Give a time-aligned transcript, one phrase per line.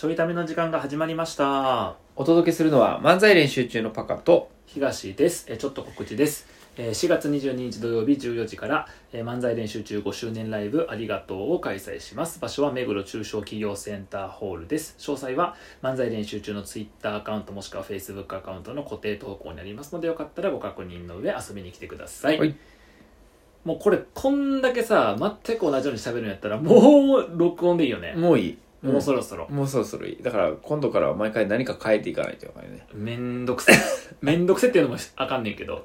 [0.00, 1.94] ちょいための時間が始まりました。
[2.16, 4.50] お届けするのは漫才練習中のパカと。
[4.64, 5.44] 東です。
[5.46, 6.46] えちょっと告知です。
[6.78, 12.40] えー4月22日土曜日14時から、えー漫才練習中5周年ライブありがとうを開催します。
[12.40, 14.96] 場所は目黒中小企業センターホールです。
[14.98, 22.56] 詳細は漫才練習中のツイッターアカウントもしくはフェイスブックアカウントの固定投稿にありますのでよかったらご確認の上遊びに来てください、はい。
[23.66, 25.14] もうこれこんだけさ
[25.44, 28.14] 全く同じように喋るんやったらもう録音でいいよね。
[28.14, 29.48] もういいもうそろそろ。
[29.50, 30.22] もうそろそろいい。
[30.22, 32.86] だから今度からは毎回何か変えていかないといけないね。
[32.94, 33.76] めんどくせえ。
[34.22, 35.84] めんどくせえっていうのもあかんねんけど。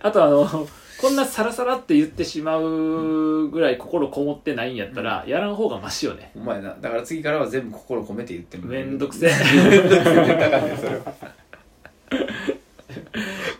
[0.00, 0.68] あとあの
[1.00, 6.32] こんなサラサラって言ってしまうぐらい心こもってないんやったら、やらん方がマシよね。
[6.34, 6.76] お前な。
[6.80, 9.30] だから次からは全部心込めて言ってみめんどくせえ。
[9.30, 11.04] めんどくせえって言ったらあかんねんそれは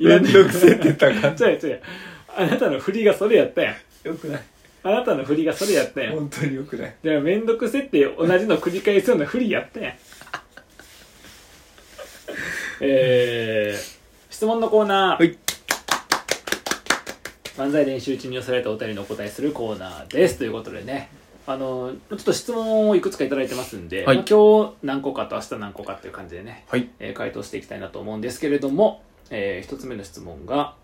[0.00, 1.82] めんどくせえって言った違う違う。
[2.36, 3.74] あなたの振りがそれやったやん。
[4.08, 4.42] よくない
[4.84, 6.14] あなたの振りがそれやったやん。
[6.14, 6.94] 本当によくない。
[7.02, 9.94] だからめんどくせえって同じの繰り返すような振りやったやん。
[12.80, 15.22] えー、質問のコーナー。
[15.22, 15.38] はい。
[17.56, 20.38] 漫才練習中に寄せられたお便りのお答えするコーナーです。
[20.38, 21.10] ということでね。
[21.44, 24.16] あのちょっと質問をいくつかいただいてますんで、はい。
[24.16, 26.88] まあ今日何個かと明日何個かっていう感じでね、はい。
[26.98, 30.74] えー回答していきたいなと思うんですけれども、えー一つ目の質問が、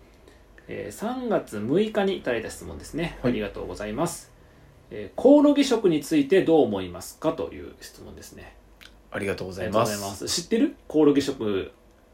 [0.71, 3.31] えー3月6日にいただいた質問ですね、はい。
[3.33, 4.31] ありがとうございます、
[4.91, 7.33] えーコオロギ食についてどう思いますか？
[7.33, 8.55] という質問ですね。
[9.11, 10.27] ありがとうございます。
[10.27, 10.75] 知ってる？
[10.87, 11.71] コオロギ食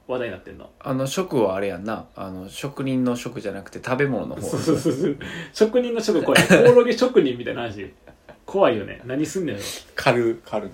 [0.07, 0.69] 話題になってんの。
[0.79, 2.05] あの食はあれやんな。
[2.15, 4.41] あの職人の食じゃなくて食べ物の方。
[4.41, 5.17] そうそうそうそう。
[5.51, 6.41] 職人の食怖い。
[6.47, 7.93] コオロギ職人みたいな話。
[8.45, 9.01] 怖いよね。
[9.05, 9.61] 何すんねんよ。
[9.95, 10.71] 狩る狩る。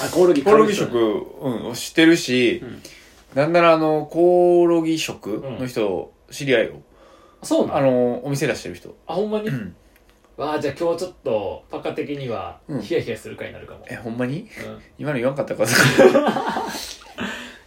[0.00, 0.96] あコオロギコオロギ食、
[1.40, 2.82] うん、知ってるし、うん。
[3.34, 6.74] なんならあのコオロギ食の人、知り合いよ
[7.42, 7.78] そうなの？
[7.78, 8.96] あのお店出してる人。
[9.06, 9.74] あほんまに、うん。
[10.36, 12.82] わあじゃあ今日ちょっとパカ的にはうん。
[12.82, 14.40] ヒヤヒヤする回になるかも、えほんまに？
[14.40, 14.48] うん。
[14.98, 15.64] 今の言わんかったか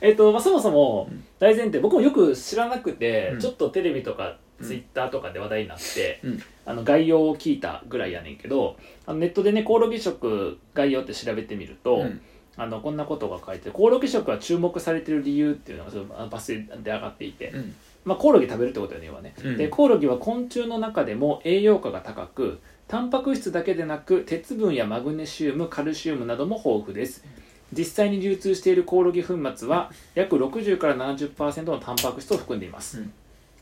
[0.02, 3.40] えっとまあ、そもそも大前提僕もよく知らなくて、うん。
[3.40, 6.40] ちょっとテレビとかツイッターとかで話題になって、うん。
[6.66, 12.22] あの概要を聞いたぐらいやねんけどあのネットでねコオロギ食概要って調べてみると、うん。
[12.58, 19.58] あのこんなことが書いてコオロギ食は注目されてる理由っていうのがそのあのバスで上がっていて、うんまあ、コオロギ食べるってことよね要はね、うん。
[19.58, 27.24] でコオロギは昆虫の中でも栄養価が高くタンパク質だけでなく鉄分やマグネシウムカルシウムなども豊富です。
[27.72, 33.14] 実際に流通しているコオロギ粉末は約60から70%のタンパク質を含んでいます、うん。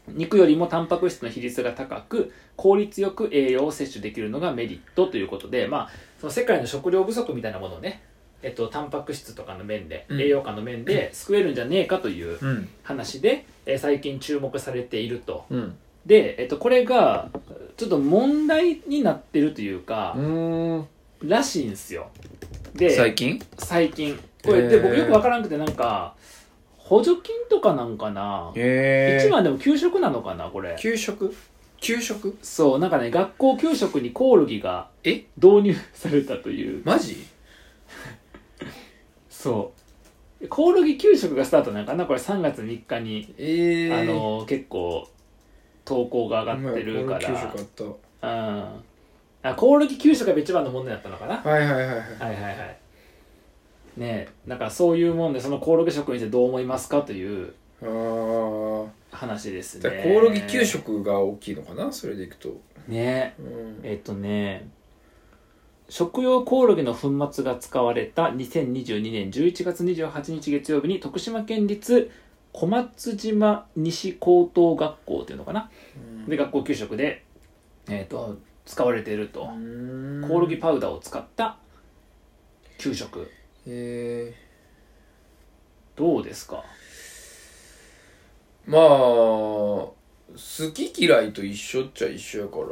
[0.08, 5.90] 肉よりもタンパク質の比率が高く効率よく栄養を摂取できるのがメリットということで、まあ、
[6.22, 8.02] その世界の食料不足みたいなものをね、
[8.44, 10.22] えっと、タンパク質とかの面で、うん。
[10.22, 12.70] 栄養価の面で救えるんじゃねえかといううん。
[12.84, 15.46] 話で、えー最近注目されていると。
[15.50, 15.76] うん。
[16.06, 17.30] で、えっと、これが
[17.76, 20.88] ちょっと問題になってるというか、うん。
[21.24, 22.10] らしいんですよ。
[22.76, 23.42] で最近？
[23.58, 24.20] 最近。
[24.44, 26.14] これで僕よくわからんくてなんか
[26.78, 30.76] 補助金とかなんかな、へえ一番でも給食なのかなこれ。
[30.80, 31.36] 給食？
[31.82, 32.38] 給食？
[32.44, 35.26] そうなんかね学校給食にコオロギがえ？
[35.36, 36.84] 導入されたという。
[36.86, 37.26] マジ？
[39.38, 39.72] そ
[40.42, 40.48] う。
[40.48, 42.06] コオロギ給食がスタートなんかな？
[42.06, 45.08] これ3月3日に、ええあの結構
[45.86, 47.20] 投稿が上がってるから。
[47.20, 47.84] 給食あった。
[47.84, 48.84] うん。
[49.44, 51.38] あコオロギ給食が一番の問題だったのかな？
[51.38, 51.98] はいはいはいはい。
[51.98, 52.78] はいはいはい。
[53.98, 58.88] ねえなんかそういうもんでそのコオロギ食についてどう思いますかというあー。
[59.12, 60.02] 話ですね。
[60.04, 61.92] コオロギ給食が大きいのかな？
[61.92, 62.60] それでいくと。
[62.88, 63.80] ねうん。
[63.84, 64.68] えっとね
[65.90, 72.12] 食用コオロギの粉末が使われた2022年11月28日月曜日に徳島県立
[72.52, 75.70] 小松島西高等学校っていうのかな？
[76.28, 77.24] で学校給食で、
[77.88, 80.26] えっと使われていると、うん。
[80.28, 81.58] コオロギパウダーを使った
[82.78, 83.32] 給食。
[83.66, 84.34] え
[85.96, 86.64] どうですか？
[88.68, 89.94] ー、まあ好
[90.74, 92.66] き嫌いと一緒っちゃ一緒やから、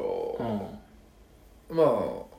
[1.71, 1.77] うん。
[1.77, 2.34] まあ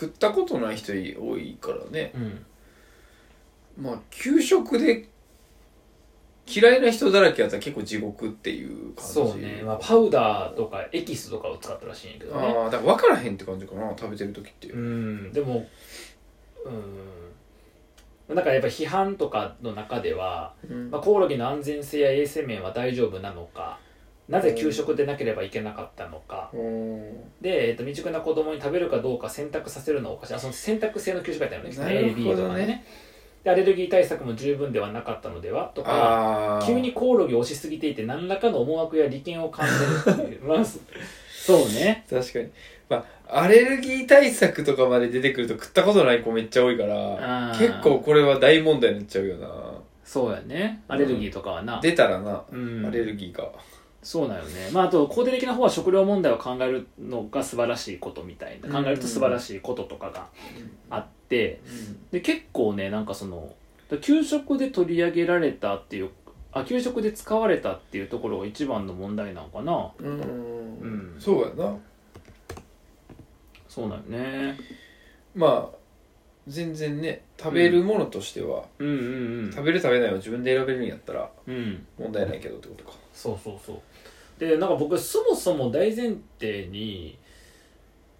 [0.00, 2.12] 食ったことない人多いからね。
[2.14, 3.84] うん。
[3.84, 5.08] まあ給食で
[6.46, 9.12] 嫌いな人だらけやったら結構地獄っていう感じ。
[9.12, 12.46] そうね、まあ、パウダーとかエキスとかを使ったらしいんやけどね。
[12.46, 14.76] ああだから分からへんって感じかな食べてる時ってう。
[14.76, 15.32] ん。
[15.32, 15.66] でも
[18.28, 18.34] うん。
[18.34, 20.90] だからやっぱ批判とかの中では、うん。
[20.90, 23.78] まあ、コオロギの安全性や衛生面は大丈夫なのか
[24.30, 26.50] なぜ給食でなければいけなかったのか。
[26.54, 27.02] うん。
[27.40, 30.34] で、えっと、未熟な子供に食べるかどうか選択させるのはおかしい。
[30.34, 31.70] あその選択制の給食だったよね。
[31.70, 32.14] ね。
[32.14, 32.84] AB とかね。
[33.42, 40.78] でアレルギー対策も十分ではなかったのではとか急にコオロギを押しすぎていて何らかの思惑や利権を感じるっていうまあそ
[41.32, 42.04] そうね。
[42.08, 42.50] 確かに。
[42.88, 49.48] まあアレルギー対策とかまで出てくると食ったことない子めっちゃ多いから結構これは大問題になっちゃうよな。
[50.04, 50.82] そうやね。
[50.88, 52.84] アレルギーとかはな、出たらな、うん。
[52.84, 53.48] アレルギーが
[54.02, 54.70] そうなよね。
[54.72, 58.68] まああと肯定的な方は食料問題を考えるのが素晴らしいことみたいな。
[58.68, 60.28] 考えると素晴らしいこととかが
[60.88, 61.60] あって。
[62.10, 63.54] で結構ねなんかその
[64.00, 66.10] 給食で取り上げられたっていう
[66.52, 69.92] あ給食で使われたっていうところが一番の問題なのかな。
[69.98, 70.20] うん、
[70.80, 71.16] うん。
[71.18, 71.76] そうやな。
[73.68, 74.58] そうなんよね。
[75.34, 75.79] まあ
[76.46, 78.88] 全然ね食べるものとしては、うん。
[78.88, 81.86] うんうん食べる食べないを自分で選べるんやったらうん。
[81.98, 82.92] 問題ないけどってことか。
[83.12, 83.80] そうそうそう。
[84.38, 87.18] でなんか僕そもそも大前提に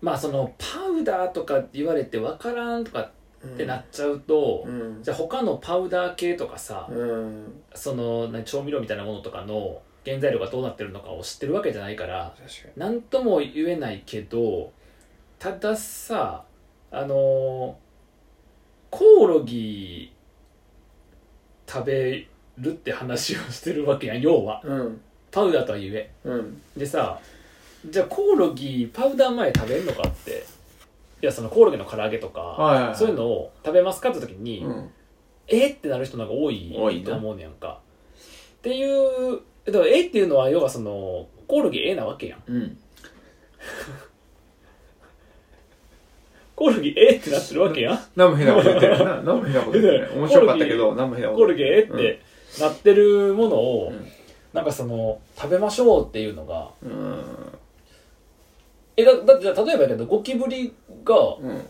[0.00, 5.02] まあそのパウダーとか言われて分からんとかってなっちゃうと、うん。
[5.02, 7.62] じゃあ他のパウダー系とかさ、うん。
[7.74, 12.72] その何調味料みたいなものとかの原材料がどうなってるのかを知ってるわけじゃないから確かに。
[12.76, 14.72] 何とも言えないけど
[15.38, 16.44] たださ
[16.90, 17.78] あの
[18.90, 20.12] コオロギ
[21.66, 22.28] 食べ
[22.58, 24.60] るって話をしてるわけやん要は。
[24.64, 25.00] うん。
[25.30, 26.10] パウダーとはいえ。
[26.24, 26.60] うん。
[26.76, 27.20] でさ
[27.88, 30.44] じゃあコオロギパウダー前食べるのかって。
[31.22, 32.96] いやそのコオロギの唐揚げとか、はいはいはい。
[32.96, 34.90] そういうのを食べますかって時に、うん。
[35.48, 37.10] えってなる人の方が多い多いな。
[37.10, 37.80] と思うねやんか。
[38.58, 42.42] っていうだからえっていうのは要はそのコオロギえなわけやん。
[42.46, 42.78] うん
[46.60, 47.98] コオロギえってなってるわけやん。
[48.14, 52.20] 何も変なこと言ってるな 何も変なこと言ってる面白かったけど何も変なことコオロギえって
[52.60, 54.06] なってるものを、うん。
[54.52, 57.24] なんかその食べましょうっていうのがうん。
[58.98, 60.70] えだだってじゃあ例えばやけどゴキブリ
[61.02, 61.66] がうん。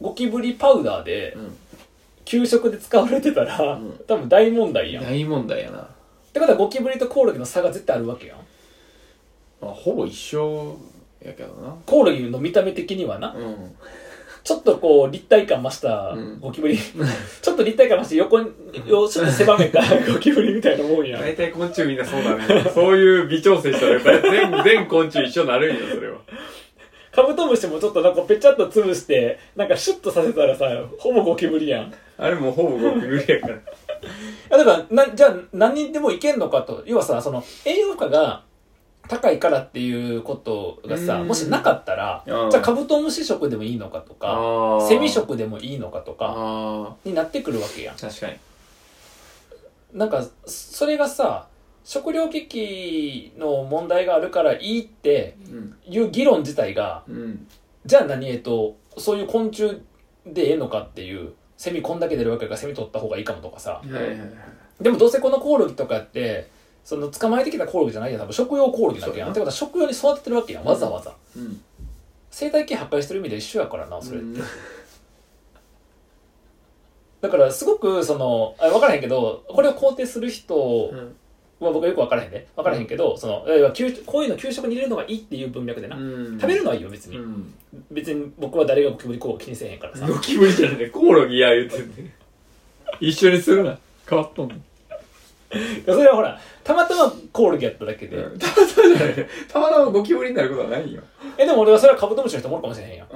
[0.00, 1.56] ゴキブリパウダーでうん。
[2.24, 4.00] 給食で使われてたら、うん。
[4.06, 5.04] 多分大問題やん。
[5.04, 5.88] っ大問題やな。
[6.32, 8.38] てことはゴキブリとコオロギの差が絶対あるわけやん。
[9.60, 10.76] まあほぼ一緒
[11.20, 11.74] やけどな。
[11.84, 13.34] コオロギの見た目的にはな。
[13.36, 13.76] うん
[14.44, 16.38] ちょっとこう立体感増したうん。
[16.38, 16.76] ゴキブリ、
[17.42, 18.50] ちょっと立体感増して横に
[18.86, 21.16] よちょっと狭めたゴキブリみたいなもんや。
[21.16, 22.70] ん大体昆虫みんなそうだね。
[22.74, 26.18] そういう微調整したら全 全昆虫一緒になるんよそれは。
[27.10, 30.66] カブトムシもちょっとなんかぺちゃっと潰してなんかシュッとさせたらさ
[30.98, 31.94] ほぼゴキブリやん。
[32.18, 33.56] あれもうほぼゴキブリやから。
[34.50, 36.82] あだからなじゃあ何人でもいけんのかと。
[36.84, 38.42] 要はさその栄養価が
[39.08, 41.28] 高いからっていうことがさうん。
[41.28, 42.50] もしなかったらうん。
[42.50, 47.94] じゃあカブトムシ食でもいいのかとかあセミ食でもいいのかとかあになってくるわけやん。
[47.94, 48.34] あ確かに。
[49.92, 51.46] なんかそれがさ
[51.84, 55.76] 食糧危機の問題があるからいいってうん。
[55.86, 57.46] いう議論自体がうん。
[57.84, 59.82] じゃあ何えっとそういう昆虫
[60.26, 63.72] でええのかっていうセミこんだけ出るわけだからセミ取った方がいいかもとかさ。
[63.72, 64.18] はいはいはい。
[64.80, 66.50] でもどうせこのコオロギとかって
[66.84, 68.20] その捕まえてきたコオロギじゃないやん。
[68.20, 69.30] 多分食用コオロギなわけやん。
[69.30, 70.64] ってことは食用に育ててるわけやん。
[70.64, 71.60] わざわざ、うん。
[72.30, 74.34] 生態系破壊してる意味で一緒やからなそれ、うん。
[77.22, 81.16] だからすごくそのあ分からへんけどこれを肯定する人うん。
[81.60, 82.46] は僕はよく分からへんで。
[82.56, 83.46] 分からへんけどその
[84.04, 86.38] こういうの給食に入れるのがいいっていう文脈でな、うん。
[86.38, 87.54] 食べるのはいいよ別に、うん。
[87.90, 90.06] 別に僕は誰がゴキブリこう気にせえへんからさ。
[90.06, 92.14] ゴキブリじゃなくてコオロギや言うてんね
[93.00, 93.78] 一緒にするな。
[94.06, 94.60] 変わっとんね
[95.86, 99.28] それはほらたまたまコオロギやっただけで、たまたまじゃない。
[99.48, 101.02] たまたまゴキブリになることはないよ。
[101.36, 103.06] えでも俺はそれはカブトムシの人もおるかもしれへんや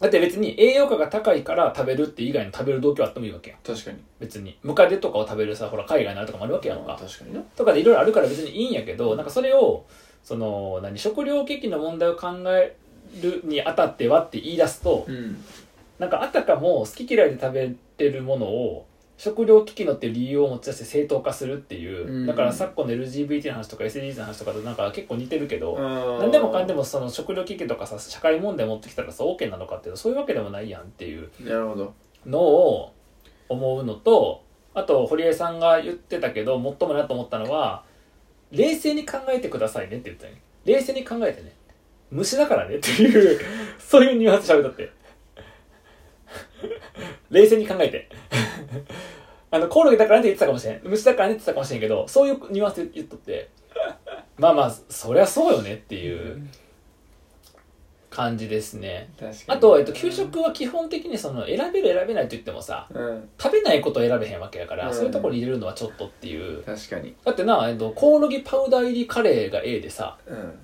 [0.00, 3.98] だって別に栄養価が高いから食べるって以外の食べる動機はあってもいいわけや確かに。
[4.18, 4.56] 別に。
[4.62, 6.98] ムカデとかを食べるさほら海外のあれとかもあるわけやんか。
[6.98, 7.40] 確かにな。
[7.56, 9.84] とかでいろいろあるから別にいいんやけどなんかそれを
[10.22, 12.76] その何食糧危機の問題を考え
[13.22, 15.42] るにあたってはって言い出すとうん。
[15.98, 18.86] なんかあたかも好き嫌いで食べてるものを
[19.20, 22.26] 食糧危機のっていう理由を持ち出して正当化するっていう、うん。
[22.26, 31.28] だから昨今の LGBT の話とか SDGs の話とかとなんか結構似てるけど、何何でもかんでもその食糧危機とかさ社会問題持ってきたらさ OK なのかっていうとそういうわけでもないやんっていう
[32.24, 32.94] のを
[33.50, 37.84] 思うのとあと堀江さんが言ってたけど最もなと思ったのは
[38.52, 41.52] 冷静に考えてくださいねって言ったよね冷静に考えてね。
[42.10, 43.38] 虫だからねっていう
[43.78, 44.90] そういうニュアンスしゃべったって
[47.30, 48.08] 冷静に考えて。
[49.52, 50.80] あのコオロギだからねって言ってたかもしれん。
[50.84, 53.48] 虫だからねって言ってたかもしれんけどそういうニュアンスで言っとって。
[54.38, 56.46] まあまあそりゃそうよねっていう
[58.10, 59.08] 感じですね。
[59.46, 63.28] あと、えっと、給食は基本的にその選べる選べないと言ってもさうん。
[63.40, 64.94] 食べないことを選べへんわけやから、うん。
[64.94, 66.62] そういうところに入れるのはちょっとっていう。
[66.64, 67.14] 確かに。
[67.24, 70.58] だってな、えっと、コオロギパウダー入りカレーが A でさうん。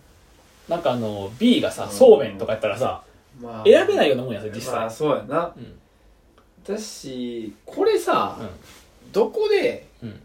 [0.69, 1.91] なんかあの B がさうん。
[1.91, 3.03] そうめんとかやったらさ
[3.41, 3.65] まあ。
[3.65, 5.53] 選べないようなもんやさ実際、まあそうやな。
[5.57, 5.79] うん
[6.67, 8.45] だしこれさう
[9.13, 10.21] どこでんうん。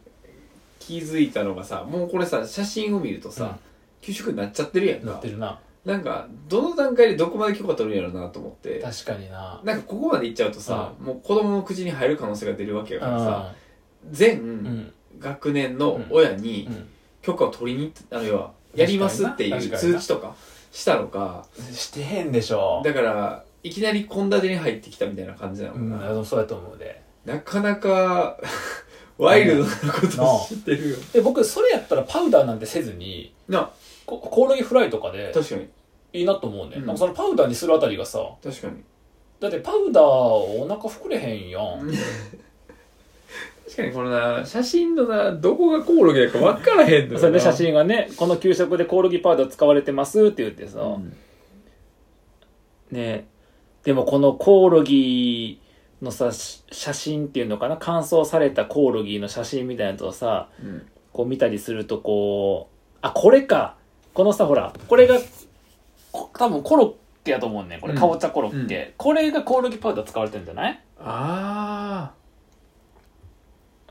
[0.79, 3.57] 気づいたのがさもうこれさ写真を見るとさ
[4.01, 5.05] 給食になっちゃってるやんか。
[5.05, 5.59] なってるな。
[5.85, 8.79] なんかどの段階でどこまで許可取るんやろうなと思って。
[8.79, 9.61] 確かにな。
[9.63, 13.53] なんかここまでいっちゃうとさ、もう子供の口に入る可能性が出るわけやからさ
[14.03, 14.93] う全ん。
[15.19, 16.89] 学年の親にうん。
[17.21, 19.77] 許可を取りに行ってあの要はやりますっていう確かにな。
[19.77, 20.35] 通知とか
[20.71, 22.81] したのかしてへんでしょ。
[22.83, 27.01] だからいきなり献立に入ってきたみたいな感じなのうかな、んそうやと思うで。
[27.25, 28.37] なかなか
[29.17, 30.97] ワイルドなことを知ってるよ。
[31.13, 33.71] で僕それやったらパウダーなんてせずにな。
[34.05, 35.67] こコオロギフライとかで確かに。
[36.13, 36.85] いいなと思うね、うん。
[36.85, 38.83] なんかそのパウダーにするあたりがさ確かに。
[39.39, 41.81] だってパウダーお腹膨れへんやん、
[43.65, 51.17] 確かにこのな写真のなどこがコオロギだか分からへんのそれで写真がねこの給食でコオロギパウダー使われてますって言ってさ、うん。
[52.91, 53.25] ね
[53.83, 55.61] でもこのコオロギ
[56.01, 57.77] のさし写真っていうのかな？
[57.79, 60.87] 乾燥されたコオロギの写真みたいなやつをさうん。
[61.13, 63.75] こう見たりするとこうあこれか！
[64.13, 65.19] このさほらこれが
[66.11, 66.93] こ多分コロッ
[67.25, 67.77] ケやと思うね。
[67.77, 67.99] んこれうん。
[67.99, 70.79] かぼちゃコロッケ、これがコオロギパウダー使われてるんじゃない？
[70.99, 72.13] あ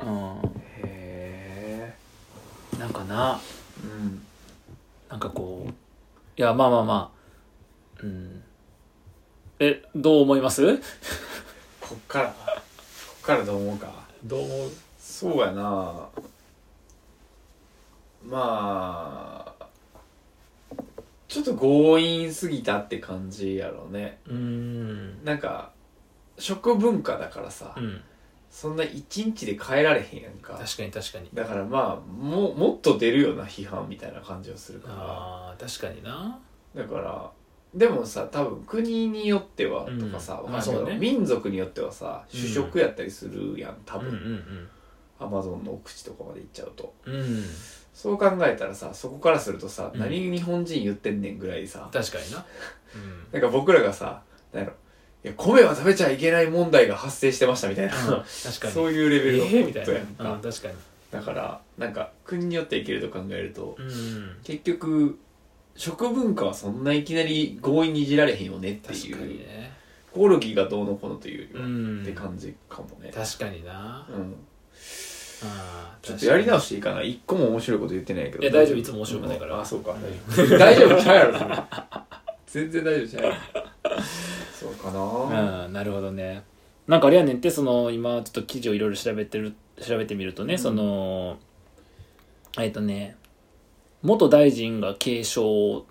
[0.00, 0.09] うん。
[0.09, 0.37] あ
[0.82, 1.94] へ
[2.75, 3.40] えなんかな。
[3.82, 4.23] うん。
[5.09, 5.70] なんかこう
[6.37, 7.12] いやまあまあま
[8.00, 8.02] あ。
[8.02, 8.42] うん
[9.61, 10.79] えどう思います？
[11.81, 12.29] こっから？
[12.29, 12.35] こ
[13.19, 13.93] っからどう思うか？
[14.25, 14.71] どう思う？
[14.99, 16.09] そうやな。
[18.26, 19.67] まあ
[21.29, 24.19] ちょっと強引すぎたって感じやろうね。
[24.26, 25.25] うん。
[25.25, 25.73] なんか
[26.38, 28.00] 食文化だからさ、うん。
[28.50, 30.55] そんな一日で変えられへんやんか。
[30.55, 31.29] 確かに確かに。
[31.35, 36.40] だからまあももっと出るような批判みたいな感じをするかあー確かにな。
[36.75, 37.31] らだから
[37.75, 40.39] でもさ多分国によってはとかさ、うん。
[40.39, 40.99] わかんないけどまあそうね。
[40.99, 44.07] 民族によってはさうん主食やったりするやん多うん。
[44.07, 44.69] う分、ん
[45.21, 46.95] アマゾンの奥地とかまで行っちゃうと。
[47.07, 47.15] うん。
[47.15, 47.45] うん
[47.93, 50.00] そう考えたらさそこからするとさ、うん。
[50.00, 52.45] 何日本人言ってんねんぐらいさ確かにな。
[52.95, 54.23] う んなんか僕らがさ
[54.53, 54.77] なんやろ
[55.23, 58.07] いや米は食べちゃいけない問題が発生してましたみたいな、確
[58.61, 58.73] かに。
[58.73, 60.75] そういうレベルのええみたいことやんな、か、うん、確かに。
[61.11, 64.37] だからなんか国によっていけると考えると、うん。
[64.45, 65.19] 結局
[65.77, 69.73] 食文化はそんないきなり強引にいじられへんよねって確かいうにね。
[70.12, 72.03] コオロギがどうのこうのというよりは、うん。
[72.03, 74.07] って感じかもね、確かにな。
[74.11, 74.35] うん、
[75.45, 77.03] あーちょっとやり直確していいかな。
[77.03, 78.43] 一個も面白いこと言ってないけど。
[78.43, 78.77] いや大丈夫？
[78.77, 79.55] いつも面白くないから。
[79.55, 79.93] うんあそうか。
[79.93, 80.59] うん。
[80.59, 81.57] 大丈夫大丈夫ちゃうやろそれ。
[82.47, 83.37] 全然大丈夫ちゃうやろ。
[84.53, 85.65] そうかかな。
[85.65, 86.43] にうんなるほどね。
[86.89, 90.59] なんかあれやねんってその今ちょっと記事をいろいろ調べてる調べてみるとね、うん。
[90.59, 91.39] その
[92.59, 93.17] えっとね
[94.02, 95.85] 元大臣が継承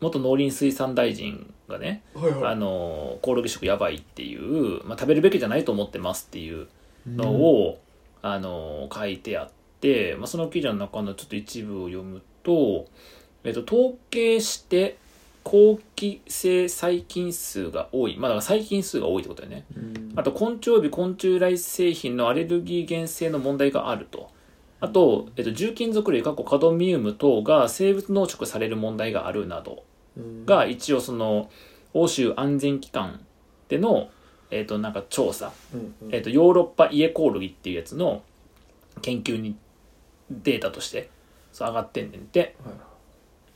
[0.00, 2.52] 元農林水産大臣がねはいはい。
[2.52, 6.68] あのコオロギ食やばいっていう、まあ、食べるべきじゃないと思ってますっていう
[7.06, 7.80] のを、
[8.22, 12.86] あの書いてあって、まあ、その記事の中のちょっと一部を読むと、
[13.44, 14.98] えっと、統計して
[15.42, 19.64] 好気性細菌数が多い、まあ、だから細菌数が多いってことだよね。
[19.74, 20.12] うん。
[20.16, 24.30] あと昆虫及び昆虫来製品のアレルギー原性の問題があると
[24.80, 29.84] あと、えっと、重金属類過去カドミウム等が生物濃縮される問題があるなど。
[30.16, 30.46] うん。
[30.46, 31.50] が一応その
[31.92, 33.24] 欧州安全機関
[33.68, 34.08] での、
[34.50, 35.52] えっとなんか調査。
[35.74, 36.14] うんうん。
[36.14, 38.22] えっとヨーロッパイエコオロギっていうやつの
[39.02, 39.56] 研究に
[40.30, 41.10] データとして
[41.52, 42.74] そう上がってんねんて、はい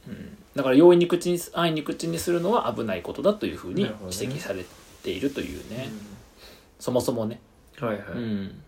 [0.08, 4.64] うん、だから容易に口に安易に口にするのは危ないことだというふうに指摘され
[5.02, 5.88] ているというね。
[6.78, 7.40] そもそもね、
[7.80, 8.62] うんはいはい、うん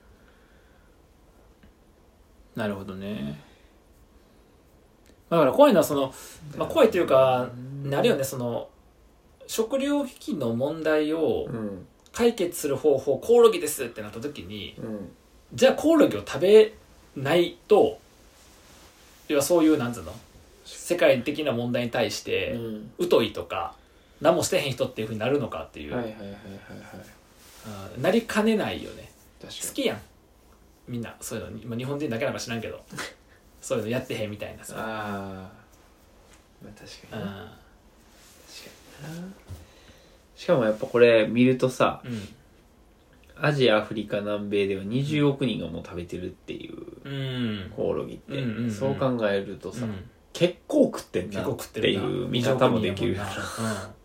[2.57, 3.39] なるほどね。
[5.31, 6.15] だから怖いのはその、
[6.57, 7.51] まあ、怖いというか
[7.93, 8.69] あれよねその
[9.47, 11.87] 食料危機の問題をうん。
[12.13, 15.11] 解決する方法コオロギですってなった時にうん。
[15.53, 16.73] じゃあコオロギを食べ
[17.15, 17.99] ないと
[19.29, 20.15] 要はそういうなんつうの
[20.65, 23.09] 世界的な問題に対してうん。
[23.11, 23.75] 疎いとか
[24.23, 26.39] 何もしてへん人っていうふうになるのかっていう、はいはいはいはいはい。
[27.97, 29.11] うんなりかねないよね。
[29.43, 30.01] 確か好きやん
[30.89, 32.85] みんなそういうの今日本人だけなんか知らんけど
[33.61, 35.53] そういうのやってへんみたいなにさ、ああ
[36.63, 37.23] まあ確かうん。
[37.23, 37.59] にな
[39.01, 39.29] 確かにな。
[40.37, 42.29] しかもやっぱこれ見るとさうん
[43.39, 47.11] アジアアフリカ南米では20億人がもう食べてるっていうう
[47.67, 47.71] ん。
[47.75, 48.71] コオロギって、うんうんうん。
[48.71, 50.09] そう考えるとさ、うん。
[50.33, 53.85] 結構食ってん結なっ構食っていう見方もできるよ20億人やもんな。
[53.89, 53.96] うん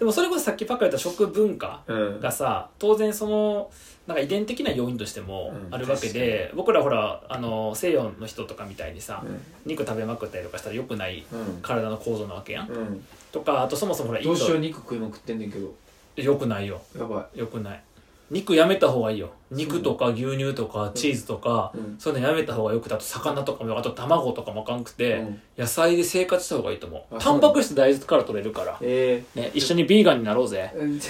[0.00, 2.20] でもそれこそさっきパッカ言った食文化なうん。
[2.20, 3.70] がさ当然その
[4.06, 5.74] なんか遺伝的な要因としてもうん。
[5.74, 9.40] あるわけで、僕らほらあの西洋の人とかみたいにさ、うん。
[9.66, 11.58] 肉食べまくったりとかしたら良くないうん。
[11.60, 13.04] 体の構造なわけやん、うん。
[13.30, 15.74] とかあとそもそもほらどうしようド肉食いまくってんねんけど。
[16.16, 16.80] 良くないよ。
[16.98, 17.82] やば良くない
[18.30, 19.30] 肉やめた方がいいよ。
[19.50, 21.96] 肉とか牛乳とかチーズとか、うん。
[21.98, 25.40] そういうのやめた方がよくてあと魚とかもあと卵とかもあかんくて、うん。
[25.58, 27.16] 野菜で生活した方がいいと思う。
[27.16, 30.72] あタンパク質大豆から取れるから、えね、一緒にビーガンになろうぜ。
[30.74, 31.00] え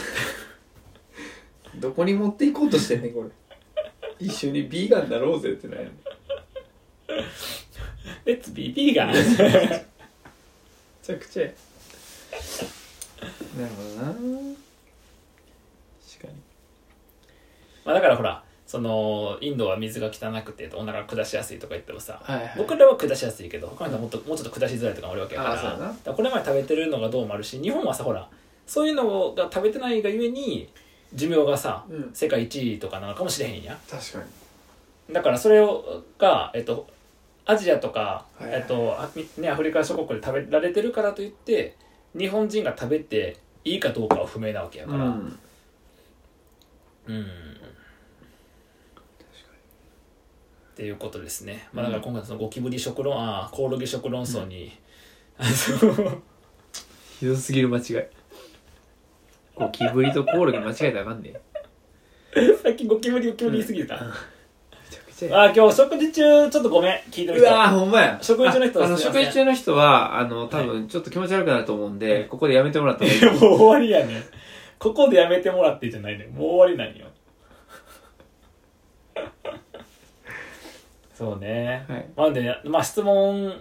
[1.79, 3.29] どこに持っていこうとしてんねんこれ。
[4.19, 5.91] 一緒にビーガンになろうぜってないの
[8.25, 9.15] レッツビービーガンめ
[11.03, 11.51] ちゃくちゃや。
[13.59, 14.23] なるほどな確
[16.21, 16.35] かに
[17.85, 22.55] まあだからほらそのインドは水が汚くてお腹下しやすいとか言ってもさ、はいはい。
[22.57, 28.29] 僕らは下しやすいけど他の人はもっともうちょっと下しづらいとかもあるわけやからだからこれまで食べてるのがどうもあるし日本はさほら
[28.67, 30.69] そういうのが食べてないがゆえに
[31.13, 32.11] 寿命がさ、うん。
[32.15, 34.19] 世界一位とかなのかもしれへんや確か
[35.09, 35.15] に。
[35.15, 36.87] だからそれをが、えっと、
[37.47, 38.61] アジアとか、はいはい。
[38.61, 39.11] えっとあ
[39.41, 41.77] ね、アフリカ諸国で食べられてるからといって
[42.17, 45.07] 日本人が食べていいかどうかは不明なわけやから。
[45.07, 45.37] うん
[50.81, 54.73] っていうことですね、まあ、だから今回そのゴキブリ食論ああコオロギ食論争に、
[55.37, 56.23] あの
[57.19, 57.85] ひどすぎる間違い。
[59.55, 61.35] ゴキブリとコオロギ間違えたらあかんね
[62.63, 64.01] さっきゴキブリゴキブリ言い過ぎてた、め
[64.91, 65.37] ちゃくちゃや。
[65.37, 67.53] ああ今日食事中ちょっとごめん聞いてるう人。
[67.53, 68.19] わーほんまや。
[68.23, 73.21] 食事中の人はああのすいません食事中の人はあの多分ちょっと気持ち悪くなると思うんで、ここでやめてもらった方がいい。
[73.21, 74.19] い やもう終わりやね。
[74.19, 74.23] ん
[74.79, 76.25] ここでやめてもらってじゃないね。
[76.25, 77.10] んもう終わりなんよ
[81.21, 82.09] そうね、はい。
[82.17, 83.53] まあでねまあ質問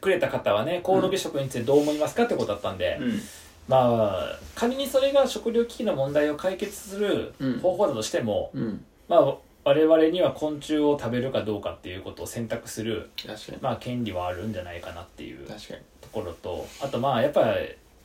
[0.00, 3.20] くれた方はねコオロギ食についてどう思いますかってことだったんで、うん。
[3.66, 7.58] まあ仮にそれが食料危機の問題を解決するうん。
[7.58, 8.84] 方法だとしても、うん。
[9.08, 13.10] まあ我々には昆虫を食べるかどうかっていうことを選択する、
[13.60, 15.46] まあ、権利はあるんじゃないかなっていう
[16.00, 17.54] ところとあとまあやっぱ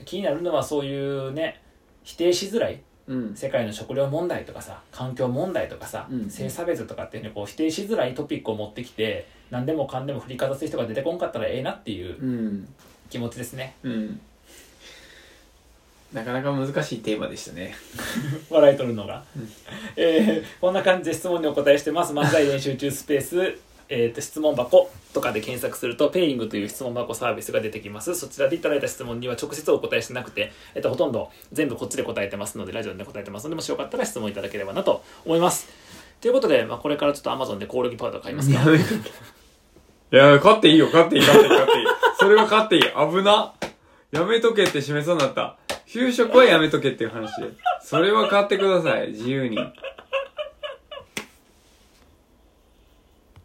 [0.06, 1.62] 気になるのはそういうね
[2.04, 2.80] 否定しづらいうん
[3.36, 6.30] 世界の食料問題とかさ環境問題とかさ、うん。
[6.30, 12.68] 性差別とかっていうのをこう否定しづらいトピックを持ってきて何でもかんでも振りかざす人が出てこんかったらええなっていううん。
[13.10, 13.76] 気持ちですね。
[13.84, 14.20] うん。
[16.14, 17.76] なかなか難しいテーマでしたね。
[18.50, 19.24] 笑い取るのが、
[19.96, 22.14] えーこんな感じで質問にお答えしてます。
[22.14, 23.58] 漫才練習中スペース
[23.90, 28.16] えー、と質問箱とかで検索すると、ペイングという質問箱サービスが出てきます。
[28.16, 33.46] そちらでいただいた質問には直接お答えしてなくて、えっと、ほとんど全部こっちで答えてますので、ラジオで答えてます。
[33.46, 35.68] ので、もしよかったら質問いただければなと思います。
[36.20, 38.60] ということで、まあ、これからちょっと Amazon でコオロギパウダー買いますか
[40.10, 41.86] いや買っていいよ買っていい買っていい買っていい。
[42.18, 42.82] それは買っていい。
[42.82, 43.54] 危な。
[44.12, 45.58] やめとけって示そうになった。
[45.86, 47.32] 給食はやめとけっていう話。
[47.82, 49.10] それは買ってください。
[49.10, 49.58] 自由に。